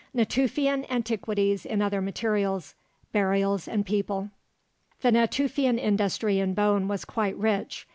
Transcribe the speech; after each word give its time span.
NATUFIAN 0.15 0.85
ANTIQUITIES 0.89 1.63
IN 1.63 1.79
OTHER 1.79 2.01
MATERIALS; 2.01 2.73
BURIALS 3.11 3.67
AND 3.67 3.85
PEOPLE 3.85 4.31
The 5.01 5.11
Natufian 5.11 5.77
industry 5.77 6.39
in 6.39 6.55
bone 6.55 6.87
was 6.87 7.05
quite 7.05 7.37
rich. 7.37 7.85